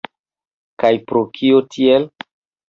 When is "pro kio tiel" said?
1.11-2.09